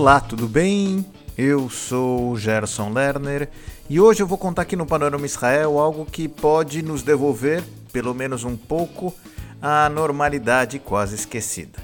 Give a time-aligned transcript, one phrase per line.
[0.00, 1.04] Olá, tudo bem?
[1.36, 3.48] Eu sou Gerson Lerner
[3.90, 8.14] e hoje eu vou contar aqui no Panorama Israel algo que pode nos devolver, pelo
[8.14, 9.12] menos um pouco,
[9.60, 11.80] a normalidade quase esquecida.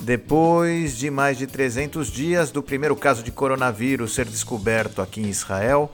[0.00, 5.28] Depois de mais de 300 dias do primeiro caso de coronavírus ser descoberto aqui em
[5.28, 5.90] Israel,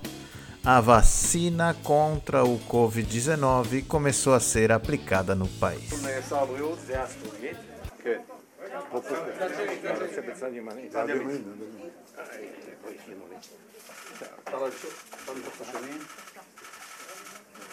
[0.62, 5.92] a vacina contra o Covid-19 começou a ser aplicada no país.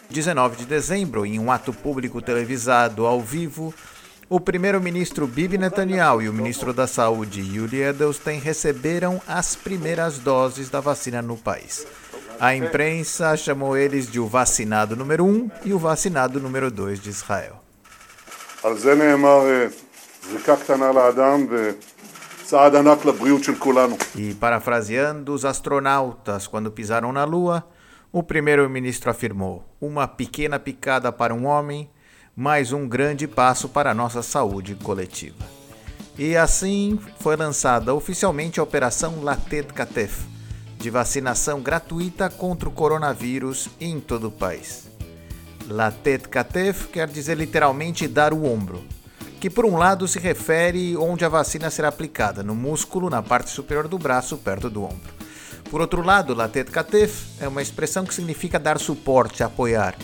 [0.10, 3.74] (19 de dezembro, em um ato público televisado ao vivo,
[4.30, 10.70] o primeiro-ministro Bibi Netanyahu e o ministro da Saúde Yuli Edelstein receberam as primeiras doses
[10.70, 11.86] da vacina no país.
[12.40, 17.00] A imprensa chamou eles de o vacinado número 1 um e o vacinado número 2
[17.00, 17.62] de Israel.
[24.16, 27.66] E parafraseando os astronautas quando pisaram na Lua,
[28.12, 31.90] o primeiro-ministro afirmou: uma pequena picada para um homem
[32.36, 35.46] mais um grande passo para a nossa saúde coletiva.
[36.18, 40.26] E assim foi lançada oficialmente a Operação Latet Katef,
[40.78, 44.90] de vacinação gratuita contra o coronavírus em todo o país.
[45.70, 48.84] Latet Katef quer dizer literalmente dar o ombro,
[49.42, 53.50] que por um lado se refere onde a vacina será aplicada, no músculo na parte
[53.50, 55.12] superior do braço, perto do ombro.
[55.68, 59.96] Por outro lado, Latet Katef é uma expressão que significa dar suporte, apoiar,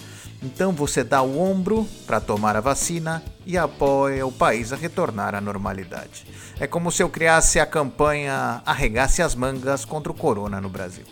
[0.42, 5.36] então você dá o ombro para tomar a vacina e apoia o país a retornar
[5.36, 6.26] à normalidade.
[6.60, 11.06] É como se eu criasse a campanha Arregace as Mangas contra o Corona no Brasil.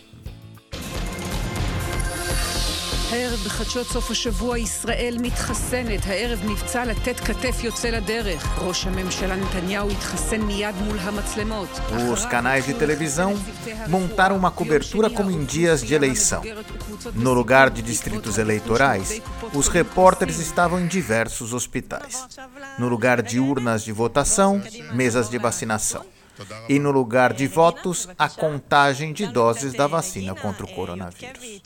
[3.11, 6.05] הערב בחדשות סוף השבוע ישראל מתחסנת.
[6.05, 8.59] הערב מבצע לתת כתף יוצא לדרך.
[8.59, 11.79] ראש הממשלה נתניהו התחסן מיד מול המצלמות.
[12.13, 13.33] Os canais de televisão
[13.87, 16.41] montaram uma cobertura como em dias de eleição.
[17.15, 19.21] No lugar de distritos eleitorais,
[19.53, 22.13] os repórteres estavam em diversos hospitais.
[22.79, 24.61] No lugar de urnas de votação,
[24.93, 26.03] mesas de vacinação
[26.68, 31.62] e no lugar de votos, a contagem de doses da vacina contra o coronavírus.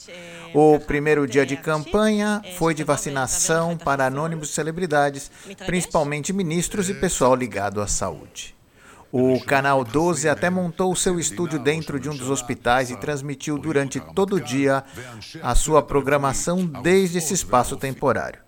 [0.55, 5.31] O primeiro dia de campanha foi de vacinação para anônimos celebridades,
[5.67, 8.55] principalmente ministros e pessoal ligado à saúde.
[9.13, 13.99] O Canal 12 até montou seu estúdio dentro de um dos hospitais e transmitiu durante
[13.99, 14.85] todo o dia
[15.43, 18.41] a sua programação desde esse espaço temporário.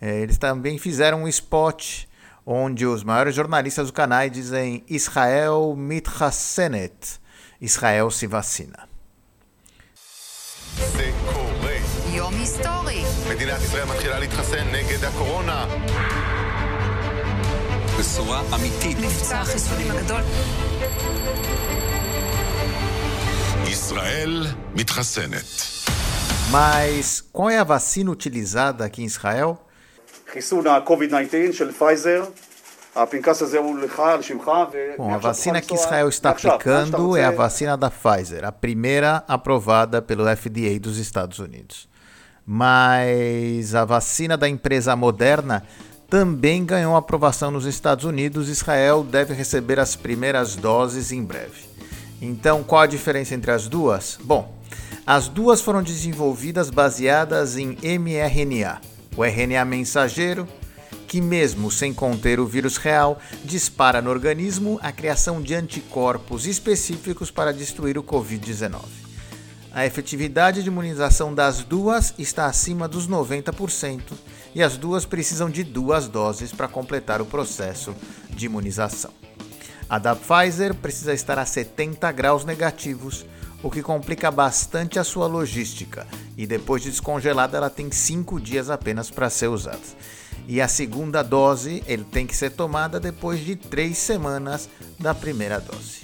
[0.00, 2.06] É, eles também fizeram um spot
[2.45, 7.19] onde os maiores jornalistas do canal dizem Israel mitchassenet,
[7.61, 8.87] Israel se vacina.
[12.11, 13.03] יום היסטורי.
[13.29, 15.65] מדינת ישראל מתחילה להתחסן נגד הקורונה.
[17.99, 18.97] בשורה אמיתית.
[18.97, 20.21] מבצע החיסונים הגדול.
[23.67, 25.45] ישראל מתחסנת.
[26.51, 29.57] Mas qual é a vacina utilizada aqui em Israel?
[30.31, 32.23] חיסון ה-COVID-19 של פייזר.
[34.97, 40.01] Bom, a vacina que Israel está aplicando é a vacina da Pfizer, a primeira aprovada
[40.01, 41.87] pelo FDA dos Estados Unidos.
[42.43, 45.61] Mas a vacina da empresa Moderna
[46.09, 48.49] também ganhou aprovação nos Estados Unidos.
[48.49, 51.67] Israel deve receber as primeiras doses em breve.
[52.19, 54.17] Então, qual a diferença entre as duas?
[54.23, 54.51] Bom,
[55.05, 58.81] as duas foram desenvolvidas baseadas em mRNA
[59.16, 60.48] o RNA mensageiro,
[61.06, 67.30] que, mesmo sem conter o vírus real, dispara no organismo a criação de anticorpos específicos
[67.30, 68.80] para destruir o Covid-19.
[69.74, 74.00] A efetividade de imunização das duas está acima dos 90%
[74.54, 77.94] e as duas precisam de duas doses para completar o processo
[78.30, 79.10] de imunização.
[79.88, 83.26] A da Pfizer precisa estar a 70 graus negativos
[83.62, 86.06] o que complica bastante a sua logística,
[86.36, 89.80] e depois de descongelada ela tem 5 dias apenas para ser usada.
[90.48, 94.68] E a segunda dose ele tem que ser tomada depois de 3 semanas
[94.98, 96.02] da primeira dose.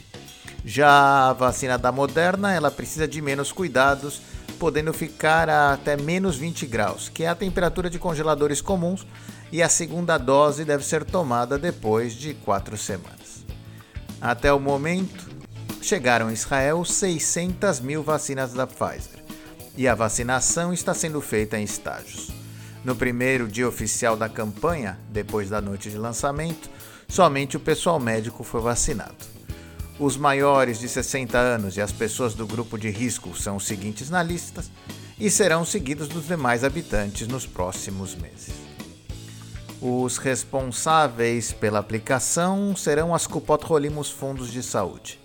[0.64, 4.20] Já a vacina da Moderna, ela precisa de menos cuidados,
[4.58, 9.06] podendo ficar a até menos 20 graus, que é a temperatura de congeladores comuns,
[9.50, 13.46] e a segunda dose deve ser tomada depois de 4 semanas.
[14.20, 15.30] Até o momento,
[15.80, 19.27] chegaram a Israel 600 mil vacinas da Pfizer
[19.78, 22.32] e a vacinação está sendo feita em estágios.
[22.84, 26.69] No primeiro dia oficial da campanha, depois da noite de lançamento,
[27.06, 29.14] somente o pessoal médico foi vacinado.
[29.96, 34.10] Os maiores de 60 anos e as pessoas do grupo de risco são os seguintes
[34.10, 34.64] na lista
[35.16, 38.54] e serão seguidos dos demais habitantes nos próximos meses.
[39.80, 45.20] Os responsáveis pela aplicação serão as Kupot Rolim, os fundos de saúde.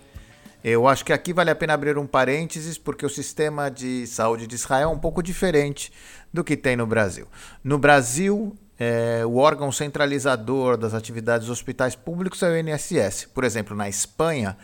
[0.66, 4.46] Eu acho que aqui vale a pena abrir um parênteses, porque o sistema de saúde
[4.46, 5.92] de Israel é um pouco diferente
[6.32, 7.28] do que tem no Brasil.
[7.62, 13.26] No Brasil, é, o órgão centralizador das atividades dos hospitais públicos é o INSS.
[13.34, 14.56] Por exemplo, na Espanha,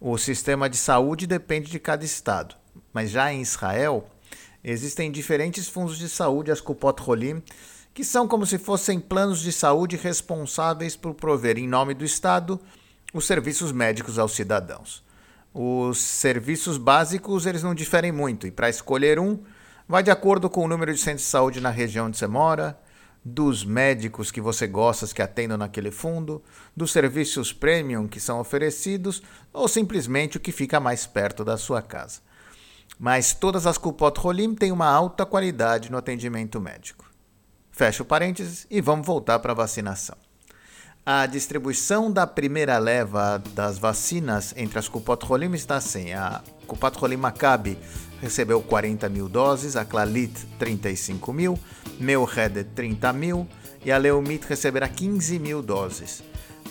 [0.00, 2.56] o sistema de saúde depende de cada estado.
[2.92, 4.04] Mas já em Israel,
[4.64, 7.40] existem diferentes fundos de saúde, as Kupot Holim,
[7.94, 12.60] que são como se fossem planos de saúde responsáveis por prover, em nome do Estado,
[13.14, 15.05] os serviços médicos aos cidadãos.
[15.58, 19.38] Os serviços básicos eles não diferem muito, e para escolher um,
[19.88, 22.78] vai de acordo com o número de centros de saúde na região onde você mora,
[23.24, 26.44] dos médicos que você gosta que atendam naquele fundo,
[26.76, 31.80] dos serviços premium que são oferecidos ou simplesmente o que fica mais perto da sua
[31.80, 32.20] casa.
[32.98, 37.10] Mas todas as Kupot Rolim têm uma alta qualidade no atendimento médico.
[37.70, 40.25] Fecha o parênteses e vamos voltar para a vacinação.
[41.08, 46.12] A distribuição da primeira leva das vacinas entre as Rolim está assim.
[46.12, 47.78] A Kupot Rolim Maccabi
[48.20, 51.56] recebeu 40 mil doses, a Clalit 35 mil,
[52.00, 53.46] Meuhed 30 mil
[53.84, 56.24] e a Leumit receberá 15 mil doses.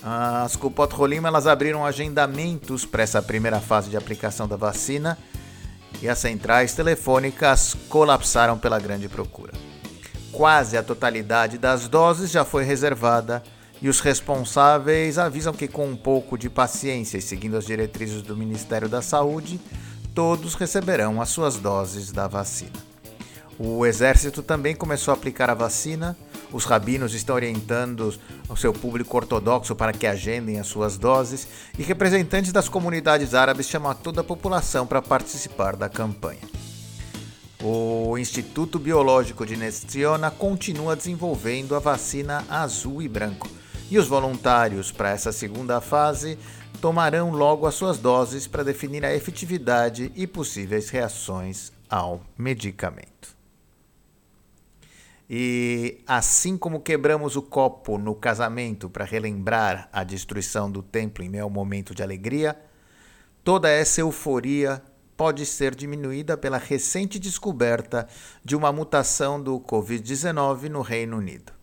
[0.03, 5.17] As Rolim elas abriram agendamentos para essa primeira fase de aplicação da vacina
[6.01, 9.53] e as centrais telefônicas colapsaram pela grande procura.
[10.33, 13.41] Quase a totalidade das doses já foi reservada
[13.85, 18.35] e os responsáveis avisam que, com um pouco de paciência e seguindo as diretrizes do
[18.35, 19.61] Ministério da Saúde,
[20.11, 22.73] todos receberão as suas doses da vacina.
[23.59, 26.17] O exército também começou a aplicar a vacina.
[26.51, 28.11] Os rabinos estão orientando
[28.49, 31.47] o seu público ortodoxo para que agendem as suas doses
[31.77, 36.41] e representantes das comunidades árabes chamam toda a população para participar da campanha.
[37.61, 43.47] O Instituto Biológico de Nestiona continua desenvolvendo a vacina azul e branco
[43.89, 46.37] e os voluntários para essa segunda fase
[46.81, 53.35] tomarão logo as suas doses para definir a efetividade e possíveis reações ao medicamento.
[55.29, 61.39] E assim como quebramos o copo no casamento para relembrar a destruição do templo em
[61.39, 62.55] ao momento de alegria,
[63.43, 64.81] toda essa euforia
[65.17, 68.07] pode ser diminuída pela recente descoberta
[68.43, 71.54] de uma mutação do Covid-19 no Reino Unido.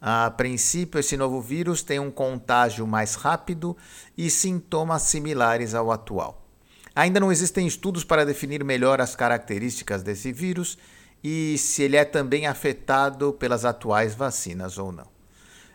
[0.00, 3.76] A princípio, esse novo vírus tem um contágio mais rápido
[4.16, 6.46] e sintomas similares ao atual.
[6.94, 10.78] Ainda não existem estudos para definir melhor as características desse vírus
[11.22, 15.06] e se ele é também afetado pelas atuais vacinas ou não.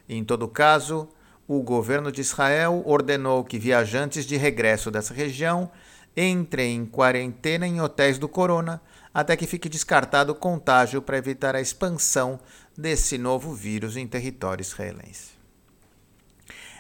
[0.10, 1.08] Em todo caso,
[1.48, 5.70] o governo de Israel ordenou que viajantes de regresso dessa região
[6.18, 8.82] entrem em quarentena em hotéis do Corona
[9.14, 12.40] até que fique descartado o contágio para evitar a expansão
[12.78, 15.36] desse novo vírus em território israelense.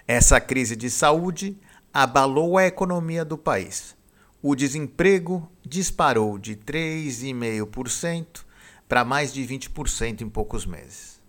[0.07, 1.57] Essa crise de saúde
[1.93, 3.95] abalou a economia do país.
[4.41, 8.45] O desemprego disparou de 3,5%
[8.87, 11.19] para mais de 20% em poucos meses.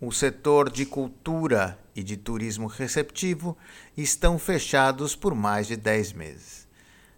[0.00, 3.56] O setor de cultura e de turismo receptivo
[3.96, 6.68] estão fechados por mais de 10 meses.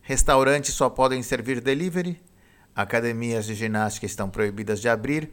[0.02, 2.22] Restaurantes só podem servir delivery
[2.76, 5.32] academias de ginástica estão proibidas de abrir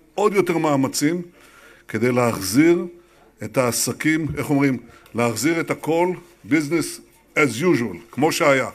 [0.15, 1.21] עוד יותר מאמצים
[1.87, 2.85] כדי להחזיר
[3.43, 4.77] את העסקים, איך אומרים,
[5.15, 6.13] להחזיר את הכל
[6.49, 6.99] business
[7.35, 8.69] as usual, כמו שהיה.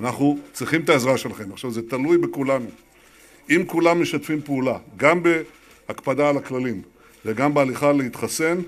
[0.00, 1.52] אנחנו צריכים את העזרה שלכם.
[1.52, 2.70] עכשיו, זה תלוי בכולנו.
[3.50, 6.82] אם כולם משתפים פעולה, גם בהקפדה על הכללים
[7.24, 8.58] וגם בהליכה להתחסן,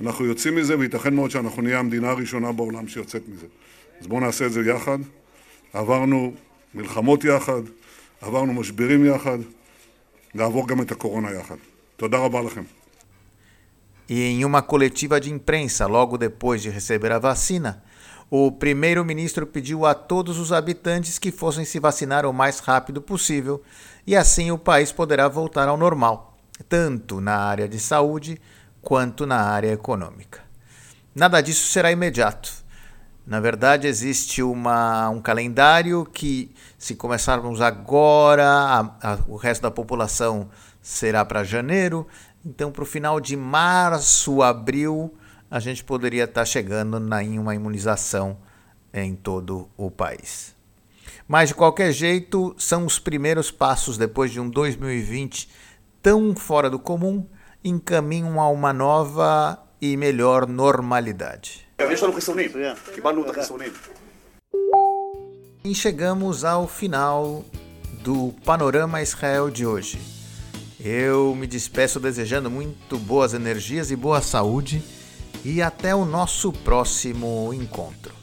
[0.00, 3.46] אנחנו יוצאים מזה, וייתכן מאוד שאנחנו נהיה המדינה הראשונה בעולם שיוצאת מזה.
[4.00, 4.98] אז בואו נעשה את זה יחד.
[5.72, 6.34] עברנו
[6.74, 7.62] מלחמות יחד,
[8.20, 9.38] עברנו משברים יחד,
[10.35, 11.55] נעבור גם את הקורונה יחד.
[11.97, 12.63] תודה רבה לכם.
[14.09, 17.83] E em uma coletiva de imprensa, logo depois de receber a vacina,
[18.29, 23.61] o primeiro-ministro pediu a todos os habitantes que fossem se vacinar o mais rápido possível
[24.05, 26.37] e assim o país poderá voltar ao normal,
[26.69, 28.39] tanto na área de saúde
[28.81, 30.41] quanto na área econômica.
[31.13, 32.60] Nada disso será imediato.
[33.26, 38.80] Na verdade, existe uma, um calendário que, se começarmos agora, a,
[39.12, 40.50] a, o resto da população
[40.80, 42.06] será para janeiro.
[42.44, 45.14] Então, para o final de março, abril,
[45.48, 48.38] a gente poderia estar tá chegando na, em uma imunização
[48.92, 50.54] em todo o país.
[51.28, 55.48] Mas de qualquer jeito, são os primeiros passos depois de um 2020
[56.02, 57.24] tão fora do comum
[57.62, 61.71] em caminho a uma nova e melhor normalidade.
[65.64, 67.44] E chegamos ao final
[68.04, 69.98] do Panorama Israel de hoje.
[70.78, 74.80] Eu me despeço desejando muito boas energias e boa saúde
[75.44, 78.14] e até o nosso próximo encontro.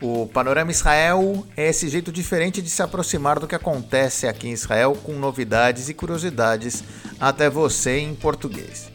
[0.00, 4.52] O Panorama Israel é esse jeito diferente de se aproximar do que acontece aqui em
[4.52, 6.84] Israel com novidades e curiosidades
[7.18, 8.91] até você em português.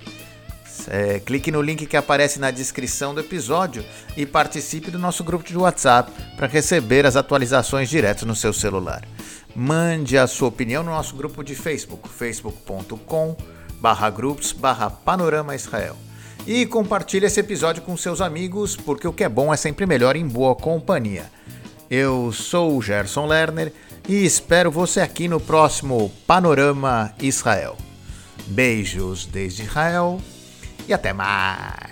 [0.89, 3.83] É, clique no link que aparece na descrição do episódio
[4.15, 9.03] e participe do nosso grupo de WhatsApp para receber as atualizações direto no seu celular.
[9.55, 13.35] Mande a sua opinião no nosso grupo de Facebook, facebook.com
[13.81, 15.95] barra grupos barra Panorama Israel.
[16.45, 20.15] E compartilhe esse episódio com seus amigos, porque o que é bom é sempre melhor
[20.15, 21.29] em boa companhia.
[21.89, 23.73] Eu sou o Gerson Lerner
[24.07, 27.77] e espero você aqui no próximo Panorama Israel.
[28.47, 30.21] Beijos desde Israel
[30.87, 31.86] e até mais!